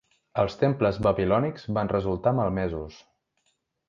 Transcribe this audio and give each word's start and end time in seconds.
Els 0.43 0.55
temples 0.61 0.95
babilònics 1.07 1.67
van 1.77 1.91
resultar 1.91 2.33
malmesos. 2.39 2.97